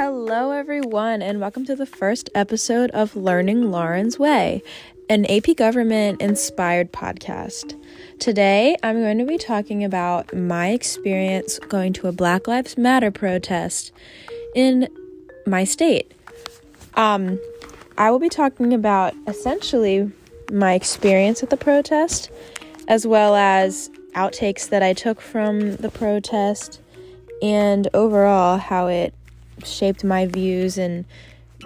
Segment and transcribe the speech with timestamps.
[0.00, 4.62] Hello, everyone, and welcome to the first episode of Learning Lauren's Way,
[5.10, 7.74] an AP Government inspired podcast.
[8.20, 13.10] Today, I'm going to be talking about my experience going to a Black Lives Matter
[13.10, 13.90] protest
[14.54, 14.86] in
[15.48, 16.14] my state.
[16.94, 17.40] Um,
[17.96, 20.12] I will be talking about essentially
[20.52, 22.30] my experience at the protest,
[22.86, 26.80] as well as outtakes that I took from the protest,
[27.42, 29.12] and overall how it
[29.64, 31.04] shaped my views and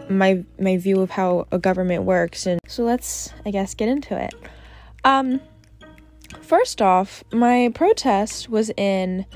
[0.08, 2.46] my my view of how a government works.
[2.46, 4.34] And so let's, I guess, get into it.
[5.04, 5.40] Um,
[6.40, 9.26] first off, my protest was in.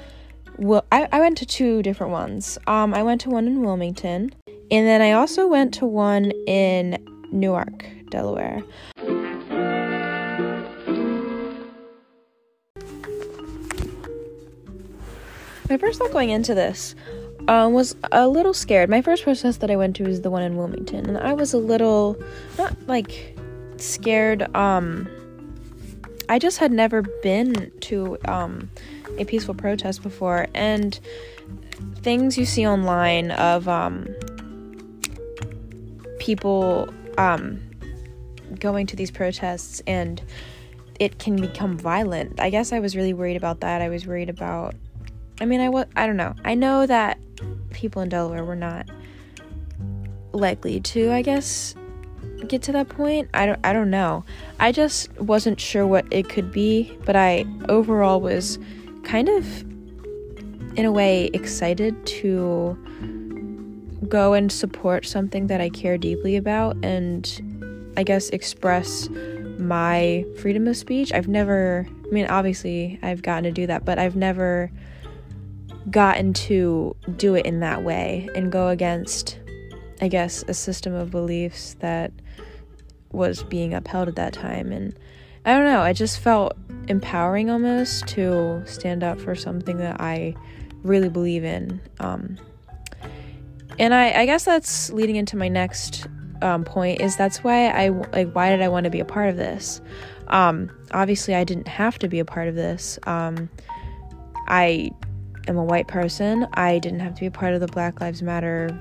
[0.58, 2.56] Well, I, I went to two different ones.
[2.66, 6.96] Um, I went to one in Wilmington, and then I also went to one in
[7.30, 8.62] Newark, Delaware.
[15.68, 16.94] My first thought going into this
[17.48, 18.90] um, was a little scared.
[18.90, 21.52] My first protest that I went to was the one in Wilmington, and I was
[21.52, 22.16] a little
[22.58, 23.38] not like
[23.76, 24.54] scared.
[24.54, 25.08] Um,
[26.28, 28.70] I just had never been to um,
[29.18, 30.98] a peaceful protest before, and
[31.96, 34.08] things you see online of um,
[36.18, 37.60] people um,
[38.58, 40.22] going to these protests and
[40.98, 42.40] it can become violent.
[42.40, 43.82] I guess I was really worried about that.
[43.82, 44.74] I was worried about
[45.40, 46.34] I mean, I was I don't know.
[46.44, 47.18] I know that
[47.76, 48.88] people in Delaware were not
[50.32, 51.74] likely to, I guess,
[52.48, 53.28] get to that point.
[53.34, 54.24] I don't I don't know.
[54.58, 58.58] I just wasn't sure what it could be, but I overall was
[59.04, 59.62] kind of
[60.76, 62.76] in a way excited to
[64.08, 69.08] go and support something that I care deeply about and I guess express
[69.58, 71.12] my freedom of speech.
[71.12, 74.70] I've never I mean obviously I've gotten to do that, but I've never
[75.90, 79.38] gotten to do it in that way and go against,
[80.00, 82.12] I guess, a system of beliefs that
[83.12, 84.72] was being upheld at that time.
[84.72, 84.98] And
[85.44, 86.56] I don't know, I just felt
[86.88, 90.34] empowering almost to stand up for something that I
[90.82, 91.80] really believe in.
[92.00, 92.36] Um,
[93.78, 96.06] and I, I guess that's leading into my next
[96.42, 99.28] um, point is that's why I like why did I want to be a part
[99.30, 99.80] of this?
[100.28, 102.98] Um, obviously, I didn't have to be a part of this.
[103.06, 103.48] Um,
[104.48, 104.90] I
[105.46, 106.46] am a white person.
[106.54, 108.78] I didn't have to be part of the Black Lives Matter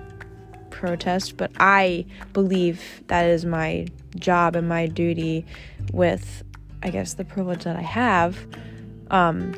[0.69, 5.45] protest, but I believe that is my job and my duty
[5.91, 6.43] with,
[6.83, 8.37] I guess, the privilege that I have.
[9.09, 9.53] Um,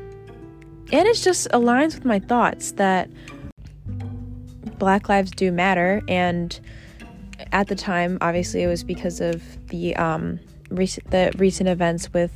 [0.91, 3.09] and it just aligns with my thoughts that
[4.77, 6.01] Black lives do matter.
[6.07, 6.57] And
[7.51, 12.31] at the time, obviously, it was because of the um, recent the recent events with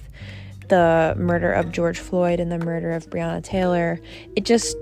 [0.71, 3.99] the murder of George Floyd and the murder of Breonna Taylor,
[4.37, 4.77] it just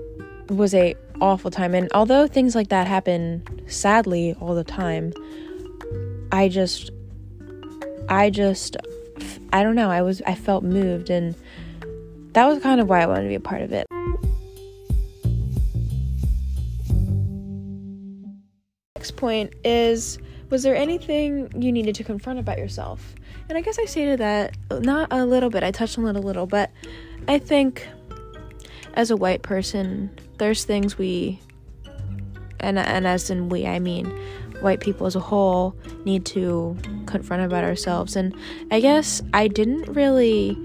[0.48, 1.74] was a awful time.
[1.74, 5.12] And although things like that happen sadly all the time,
[6.30, 6.90] I just
[8.08, 8.76] I just
[9.52, 11.34] I don't know, I was I felt moved and
[12.34, 13.86] that was kind of why I wanted to be a part of it.
[18.94, 23.16] Next point is was there anything you needed to confront about yourself?
[23.50, 26.20] And I guess I stated that not a little bit, I touched on it a
[26.20, 26.70] little, but
[27.26, 27.88] I think
[28.94, 31.40] as a white person, there's things we,
[32.60, 34.06] and, and as in we, I mean
[34.60, 35.74] white people as a whole,
[36.04, 38.14] need to confront about ourselves.
[38.14, 38.36] And
[38.70, 40.56] I guess I didn't really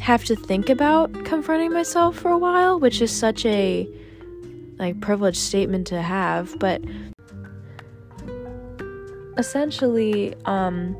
[0.00, 3.88] have to think about confronting myself for a while, which is such a
[4.80, 6.82] like privileged statement to have, but
[9.36, 10.96] essentially um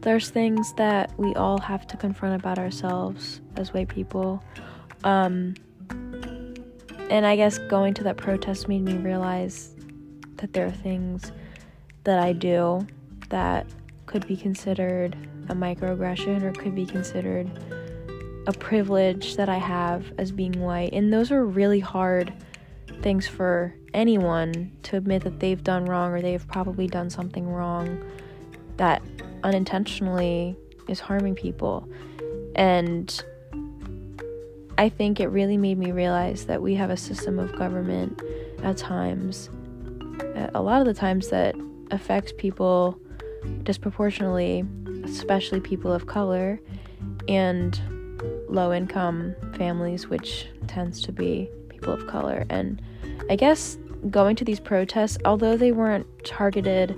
[0.00, 4.42] there's things that we all have to confront about ourselves as white people.
[5.04, 5.54] Um,
[7.10, 9.74] and I guess going to that protest made me realize
[10.36, 11.32] that there are things
[12.04, 12.86] that I do
[13.28, 13.66] that
[14.06, 15.16] could be considered
[15.48, 17.50] a microaggression or could be considered
[18.46, 20.92] a privilege that I have as being white.
[20.92, 22.32] And those are really hard
[23.02, 28.02] things for anyone to admit that they've done wrong or they've probably done something wrong
[28.76, 29.02] that
[29.42, 30.56] unintentionally
[30.88, 31.88] is harming people.
[32.54, 33.24] And
[34.78, 38.20] I think it really made me realize that we have a system of government
[38.62, 39.50] at times,
[40.54, 41.54] a lot of the times, that
[41.90, 42.98] affects people
[43.62, 44.64] disproportionately,
[45.04, 46.60] especially people of color
[47.28, 47.80] and
[48.48, 52.44] low income families, which tends to be people of color.
[52.50, 52.82] And
[53.30, 53.78] I guess
[54.10, 56.96] going to these protests, although they weren't targeted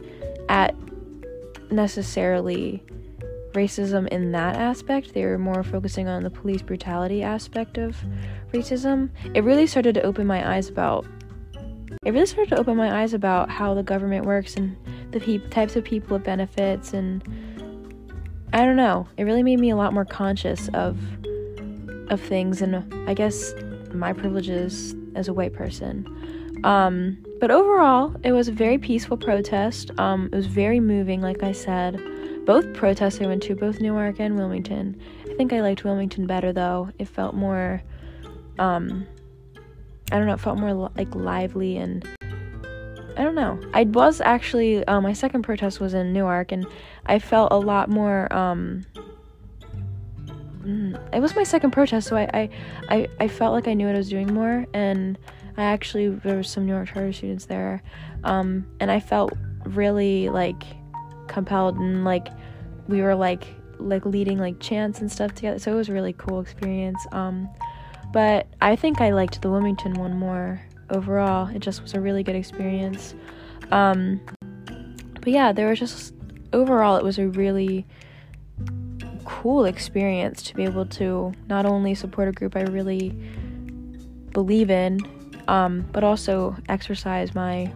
[0.49, 0.75] at
[1.71, 2.83] necessarily
[3.53, 5.15] racism in that aspect.
[5.15, 7.97] They were more focusing on the police brutality aspect of
[8.53, 9.11] racism.
[9.35, 11.07] It really started to open my eyes about
[12.05, 14.77] it really started to open my eyes about how the government works and
[15.11, 17.23] the pe- types of people it benefits and
[18.53, 19.07] I don't know.
[19.17, 20.99] It really made me a lot more conscious of
[22.11, 22.77] of things and
[23.09, 23.53] I guess
[23.93, 26.07] my privileges as a white person.
[26.65, 29.91] Um, but overall, it was a very peaceful protest.
[29.99, 32.01] Um, it was very moving, like I said.
[32.47, 35.01] Both protests I went to, both Newark and Wilmington.
[35.31, 36.91] I think I liked Wilmington better though.
[36.99, 37.83] It felt more,
[38.59, 39.07] um,
[40.11, 42.09] I don't know, it felt more like lively and
[43.19, 43.61] I don't know.
[43.75, 46.65] I was actually uh, my second protest was in Newark, and
[47.05, 48.33] I felt a lot more.
[48.33, 48.87] Um,
[50.63, 52.51] mm, it was my second protest, so I, I,
[52.89, 55.19] I, I felt like I knew what I was doing more, and
[55.59, 57.83] I actually there was some Newark Charter students there,
[58.25, 59.33] um, and I felt
[59.65, 60.63] really like
[61.27, 62.29] compelled and like
[62.87, 63.45] we were like
[63.79, 65.59] like leading like chants and stuff together.
[65.59, 67.05] So it was a really cool experience.
[67.13, 67.49] Um,
[68.13, 70.61] but I think I liked the Wilmington one more
[70.91, 71.49] overall.
[71.49, 73.15] It just was a really good experience.
[73.71, 74.21] Um,
[75.15, 76.15] but yeah, there was just
[76.53, 77.85] overall it was a really
[79.25, 83.13] cool experience to be able to not only support a group I really
[84.33, 85.01] believe in,
[85.49, 87.73] um, but also exercise my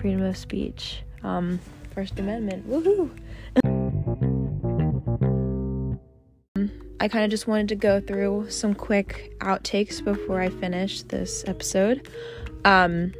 [0.00, 1.02] freedom of speech.
[1.24, 1.58] Um,
[1.92, 3.10] First Amendment, woohoo!
[7.00, 11.42] I kind of just wanted to go through some quick outtakes before I finish this
[11.46, 12.08] episode.
[12.66, 13.14] Um,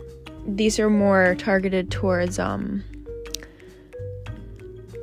[0.47, 2.85] these are more targeted towards um,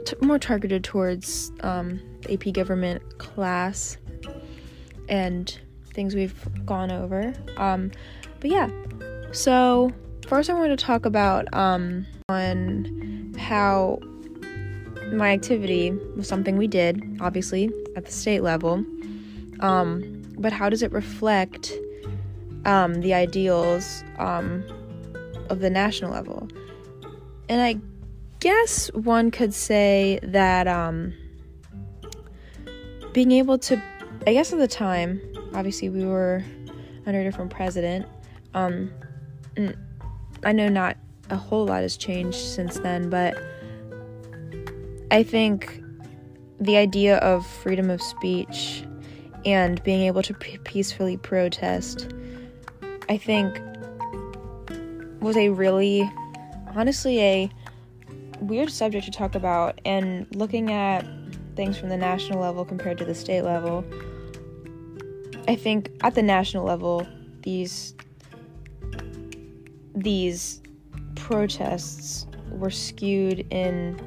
[0.06, 2.00] t- more targeted towards um,
[2.31, 3.97] AP government class
[5.09, 5.59] and
[5.94, 6.35] things we've
[6.65, 7.33] gone over.
[7.57, 7.91] Um,
[8.39, 8.69] but yeah,
[9.31, 9.91] so
[10.27, 13.99] first I want to talk about um, on how
[15.11, 18.85] my activity was something we did, obviously, at the state level.
[19.61, 21.73] Um, but how does it reflect
[22.65, 24.63] um, the ideals um,
[25.49, 26.47] of the national level?
[27.49, 27.79] And I
[28.39, 31.13] guess one could say that um,
[33.13, 33.81] being able to,
[34.27, 35.21] I guess at the time,
[35.53, 36.43] obviously we were
[37.05, 38.05] under a different president.
[38.57, 38.92] Um,
[40.44, 40.98] I know not
[41.30, 43.38] a whole lot has changed since then, but
[45.12, 45.83] I think
[46.59, 48.83] the idea of freedom of speech
[49.45, 52.12] and being able to p- peacefully protest,
[53.09, 53.62] I think,
[55.21, 56.09] was a really,
[56.75, 57.51] honestly, a
[58.39, 59.80] weird subject to talk about.
[59.86, 61.06] And looking at
[61.56, 63.86] things from the national level compared to the state level,
[65.48, 67.06] I think at the national level,
[67.44, 67.94] these
[69.97, 70.61] these
[71.15, 73.99] protests were skewed in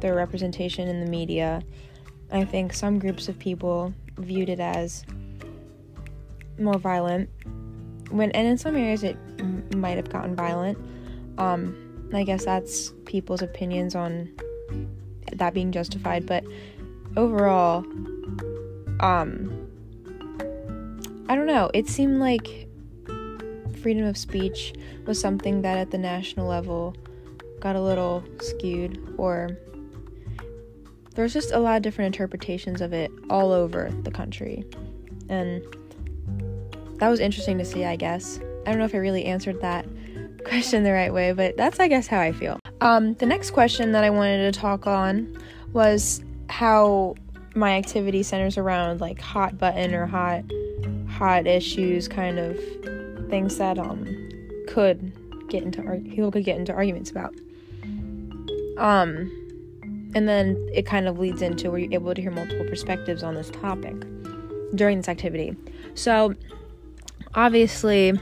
[0.00, 1.62] their representation in the media.
[2.30, 5.04] I think some groups of people viewed it as
[6.58, 7.30] more violent.
[8.10, 10.78] When and in some areas it m- might have gotten violent.
[11.38, 14.28] Um i guess that's people's opinions on
[15.32, 16.42] that being justified but
[17.16, 17.84] overall
[18.98, 19.68] um
[21.28, 21.70] i don't know.
[21.72, 22.66] It seemed like
[23.80, 24.74] freedom of speech
[25.06, 26.94] was something that at the national level
[27.60, 29.56] got a little skewed or
[31.14, 34.64] there's just a lot of different interpretations of it all over the country.
[35.28, 35.62] And
[36.98, 38.38] that was interesting to see, I guess.
[38.66, 39.86] I don't know if I really answered that
[40.44, 42.58] question the right way, but that's, I guess, how I feel.
[42.80, 45.36] Um, the next question that I wanted to talk on
[45.72, 47.14] was how
[47.54, 50.44] my activity centers around like hot button or hot
[51.08, 52.56] hot issues kind of
[53.30, 54.28] things that um
[54.68, 55.12] could
[55.48, 57.34] get into people could get into arguments about
[58.78, 59.30] um
[60.14, 63.34] and then it kind of leads into where you're able to hear multiple perspectives on
[63.34, 63.94] this topic
[64.74, 65.56] during this activity.
[65.94, 66.34] So,
[67.34, 68.18] obviously,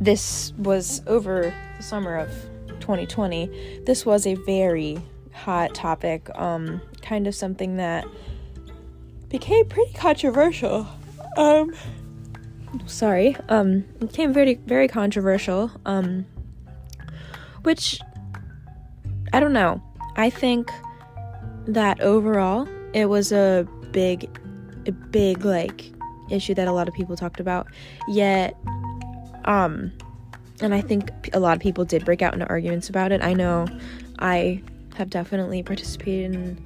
[0.00, 2.28] this was over the summer of
[2.80, 3.82] 2020.
[3.86, 4.98] This was a very
[5.32, 8.04] hot topic, um, kind of something that
[9.28, 10.86] became pretty controversial.
[11.36, 11.74] Um,
[12.86, 15.70] sorry, um, became very, very controversial.
[15.84, 16.26] Um,
[17.66, 18.00] which
[19.32, 19.82] I don't know.
[20.14, 20.70] I think
[21.66, 24.30] that overall it was a big
[24.86, 25.92] a big like
[26.30, 27.66] issue that a lot of people talked about.
[28.08, 28.56] Yet
[29.44, 29.92] um
[30.60, 33.22] and I think a lot of people did break out into arguments about it.
[33.22, 33.66] I know
[34.20, 34.62] I
[34.96, 36.64] have definitely participated in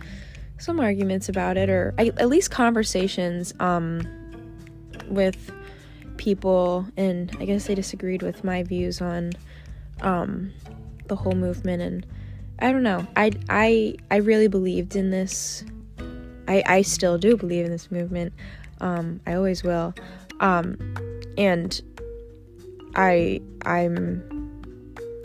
[0.58, 4.06] some arguments about it or at least conversations um
[5.08, 5.50] with
[6.20, 9.32] people and I guess they disagreed with my views on
[10.02, 10.52] um
[11.08, 12.06] the whole movement and
[12.58, 13.06] I don't know.
[13.16, 15.64] I I I really believed in this.
[16.46, 18.34] I I still do believe in this movement.
[18.82, 19.94] Um, I always will.
[20.40, 20.76] Um,
[21.38, 21.80] and
[22.96, 24.22] I I'm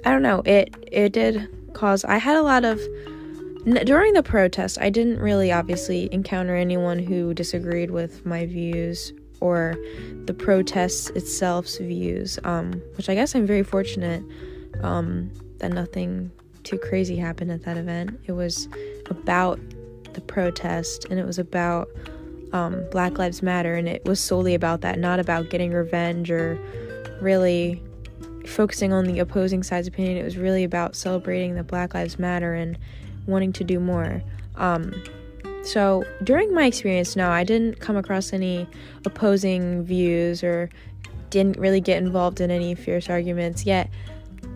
[0.06, 0.44] I don't know.
[0.46, 2.80] It it did cause I had a lot of
[3.84, 4.78] during the protest.
[4.80, 9.12] I didn't really obviously encounter anyone who disagreed with my views
[9.46, 9.78] or
[10.26, 14.24] the protest itself's views, um, which I guess I'm very fortunate
[14.82, 16.32] um, that nothing
[16.64, 18.20] too crazy happened at that event.
[18.26, 18.68] It was
[19.10, 19.60] about
[20.14, 21.90] the protest and it was about
[22.54, 26.58] um, Black Lives Matter, and it was solely about that, not about getting revenge or
[27.20, 27.82] really
[28.48, 30.18] focusing on the opposing side's opinion.
[30.18, 32.78] It was really about celebrating that Black Lives Matter and
[33.28, 34.22] wanting to do more.
[34.56, 34.94] Um,
[35.66, 38.68] so during my experience, no, I didn't come across any
[39.04, 40.70] opposing views or
[41.32, 43.66] didn't really get involved in any fierce arguments.
[43.66, 43.90] Yet,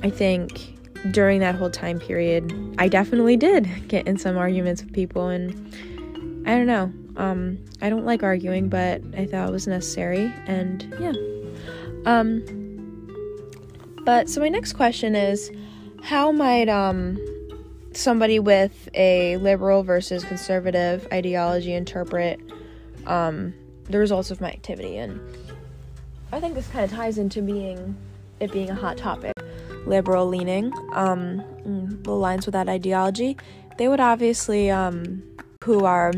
[0.03, 0.77] I think
[1.11, 5.51] during that whole time period, I definitely did get in some arguments with people, and
[6.47, 6.93] I don't know.
[7.17, 11.13] Um, I don't like arguing, but I thought it was necessary, and yeah.
[12.05, 12.43] Um,
[14.05, 15.51] but so my next question is,
[16.03, 17.17] how might um
[17.93, 22.39] somebody with a liberal versus conservative ideology interpret
[23.05, 23.53] um,
[23.85, 24.97] the results of my activity.
[24.97, 25.19] And
[26.31, 27.97] i think this kind of ties into being
[28.39, 29.33] it being a hot topic.
[29.85, 31.41] Liberal leaning um,
[32.03, 33.37] aligns with that ideology
[33.79, 35.23] they would obviously um,
[35.63, 36.11] who are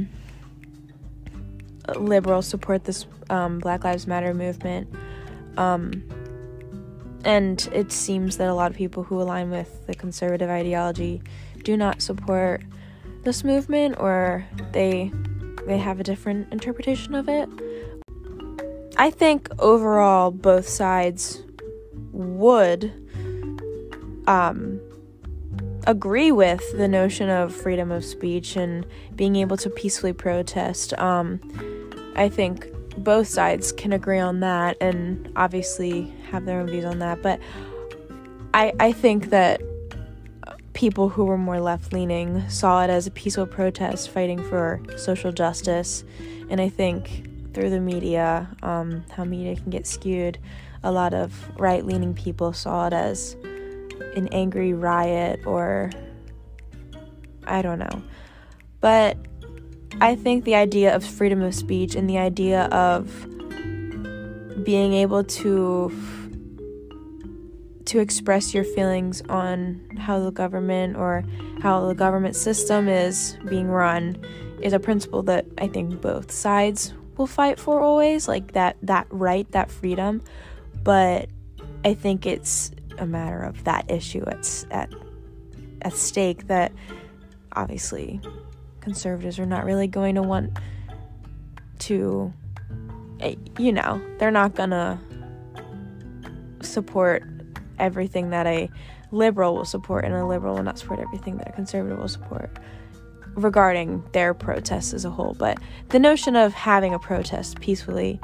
[1.96, 4.92] liberal support this um, black lives matter movement.
[5.58, 6.04] Um,
[7.24, 11.22] and it seems that a lot of people who align with the conservative ideology
[11.64, 12.62] do not support
[13.24, 15.12] this movement or they
[15.68, 17.48] they have a different interpretation of it.
[18.98, 21.44] I think overall both sides
[22.12, 22.92] would
[24.28, 24.80] um,
[25.88, 30.94] agree with the notion of freedom of speech and being able to peacefully protest.
[31.00, 31.40] Um,
[32.16, 37.00] I think both sides can agree on that and obviously have their own views on
[37.00, 37.22] that.
[37.22, 37.40] But
[38.54, 39.62] I I think that
[40.74, 45.32] people who were more left leaning saw it as a peaceful protest fighting for social
[45.32, 46.04] justice.
[46.50, 50.38] And I think through the media, um, how media can get skewed,
[50.84, 53.36] a lot of right leaning people saw it as
[54.16, 55.92] an angry riot or
[57.46, 58.04] I don't know.
[58.80, 59.18] But
[60.00, 63.28] I think the idea of freedom of speech and the idea of
[64.64, 65.92] being able to
[67.92, 71.26] to express your feelings on how the government or
[71.60, 74.18] how the government system is being run
[74.62, 79.08] is a principle that I think both sides will fight for always like that that
[79.10, 80.22] right that freedom.
[80.86, 81.28] But
[81.84, 84.94] I think it's a matter of that issue at at
[85.82, 86.72] at stake that
[87.52, 88.22] obviously
[88.80, 90.58] conservatives are not really going to want
[91.80, 92.32] to
[93.20, 94.98] eh, you know they're not gonna
[96.62, 97.26] support
[97.80, 98.70] everything that a
[99.12, 102.50] liberal will support, and a liberal will not support everything that a conservative will support
[103.36, 105.36] regarding their protests as a whole.
[105.38, 105.58] But
[105.90, 108.20] the notion of having a protest peacefully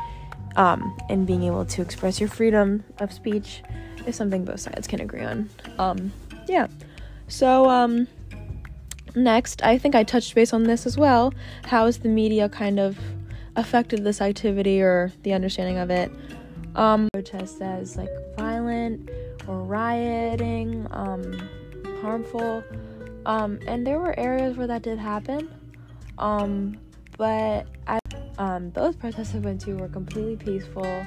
[0.55, 3.63] um, and being able to express your freedom of speech
[4.05, 5.49] is something both sides can agree on.
[5.77, 6.11] Um,
[6.47, 6.67] yeah.
[7.27, 8.07] So, um,
[9.15, 11.33] next, I think I touched base on this as well.
[11.65, 12.97] How has the media kind of
[13.55, 16.11] affected this activity or the understanding of it?
[16.75, 19.09] Um, protest as like violent
[19.47, 21.49] or rioting, um,
[22.01, 22.63] harmful.
[23.25, 25.49] Um, and there were areas where that did happen.
[26.17, 26.77] Um,
[27.17, 27.99] but I,
[28.37, 31.05] um, both protests I went to were completely peaceful.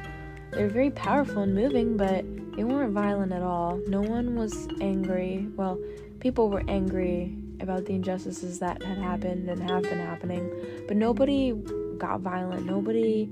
[0.53, 2.25] They were very powerful and moving, but
[2.57, 3.81] they weren't violent at all.
[3.87, 5.47] No one was angry.
[5.57, 5.79] Well,
[6.19, 10.51] people were angry about the injustices that had happened and have been happening,
[10.89, 11.53] but nobody
[11.99, 12.67] got violent.
[12.67, 13.29] Nobody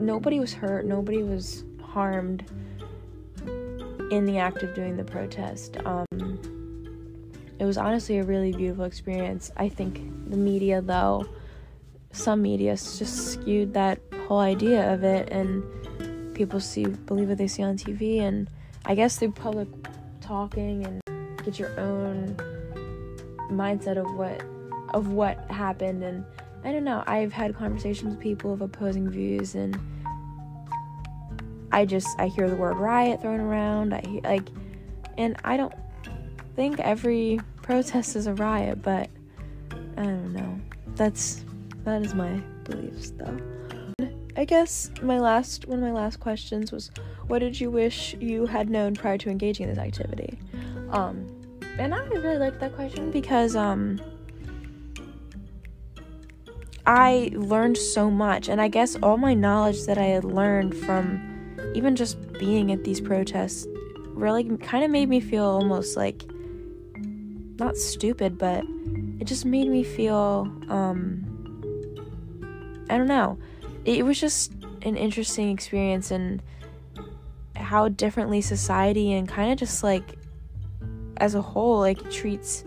[0.00, 0.86] nobody was hurt.
[0.86, 2.44] Nobody was harmed
[4.10, 5.76] in the act of doing the protest.
[5.84, 6.06] Um,
[7.58, 9.50] it was honestly a really beautiful experience.
[9.56, 11.26] I think the media, though,
[12.12, 15.62] some media just skewed that whole idea of it, and
[16.34, 18.48] people see believe what they see on TV, and
[18.84, 19.68] I guess through public
[20.20, 21.02] talking and
[21.44, 22.36] get your own
[23.50, 24.42] mindset of what
[24.94, 26.24] of what happened and
[26.62, 27.02] I don't know.
[27.06, 29.78] I've had conversations with people of opposing views and
[31.72, 33.94] I just I hear the word riot thrown around.
[33.94, 34.48] I hear, like,
[35.16, 35.74] and I don't
[36.56, 39.08] think every protest is a riot, but
[39.96, 40.60] I don't know.
[40.96, 41.44] That's
[41.84, 43.38] that is my beliefs though.
[44.36, 46.90] I guess my last one of my last questions was
[47.26, 50.38] what did you wish you had known prior to engaging in this activity?
[50.90, 51.26] Um
[51.78, 54.00] and I really like that question because um
[56.86, 61.29] I learned so much and I guess all my knowledge that I had learned from
[61.74, 63.66] even just being at these protests
[64.08, 66.24] really kind of made me feel almost like
[67.58, 68.64] not stupid, but
[69.18, 71.26] it just made me feel um
[72.88, 73.38] I don't know.
[73.84, 74.52] It was just
[74.82, 76.42] an interesting experience and
[77.54, 80.18] how differently society and kind of just like
[81.18, 82.64] as a whole like treats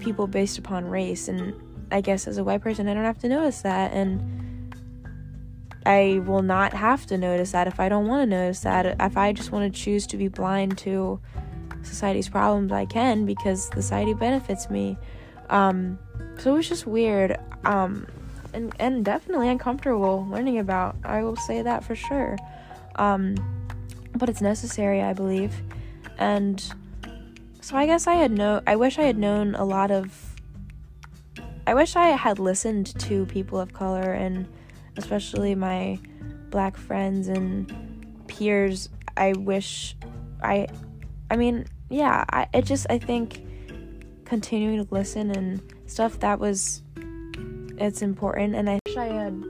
[0.00, 1.54] people based upon race and
[1.92, 4.39] I guess as a white person I don't have to notice that and
[5.86, 8.86] I will not have to notice that if I don't want to notice that.
[9.00, 11.20] If I just want to choose to be blind to
[11.82, 14.98] society's problems, I can because society benefits me.
[15.48, 15.98] Um,
[16.38, 18.06] so it was just weird um,
[18.52, 20.96] and, and definitely uncomfortable learning about.
[21.04, 22.36] I will say that for sure.
[22.96, 23.36] Um,
[24.16, 25.62] but it's necessary, I believe.
[26.18, 26.62] And
[27.60, 30.36] so I guess I had no, I wish I had known a lot of,
[31.66, 34.46] I wish I had listened to people of color and
[34.96, 35.98] especially my
[36.50, 38.88] black friends and peers.
[39.16, 39.96] I wish
[40.42, 40.68] I
[41.30, 43.46] I mean, yeah, I it just I think
[44.24, 46.82] continuing to listen and stuff that was
[47.78, 49.42] it's important and I wish I had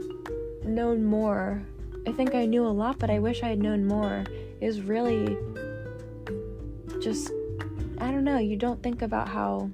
[0.65, 1.63] known more.
[2.07, 4.25] I think I knew a lot, but I wish I had known more.
[4.61, 5.37] Was really
[7.01, 7.31] just
[7.99, 9.71] I don't know, you don't think about how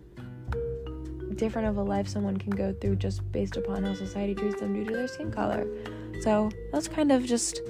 [1.37, 4.75] different of a life someone can go through just based upon how society treats them
[4.75, 5.67] due to their skin color.
[6.21, 7.61] So that's kind of just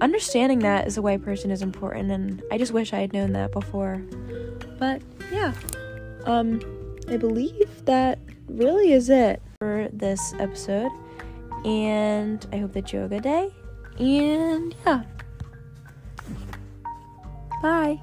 [0.00, 3.32] understanding that as a white person is important, and I just wish I had known
[3.32, 4.02] that before.
[4.78, 5.00] But
[5.32, 5.54] yeah,
[6.24, 6.60] um,
[7.08, 10.90] I believe that really is it for this episode,
[11.64, 13.50] and I hope that you have a good day.
[13.98, 15.02] And yeah,
[17.62, 18.00] bye.